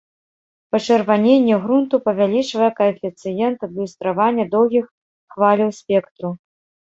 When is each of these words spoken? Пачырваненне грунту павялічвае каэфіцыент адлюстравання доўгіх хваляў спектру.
Пачырваненне 0.75 1.55
грунту 1.65 1.95
павялічвае 2.07 2.69
каэфіцыент 2.79 3.57
адлюстравання 3.69 4.45
доўгіх 4.57 4.85
хваляў 5.35 5.69
спектру. 5.81 6.27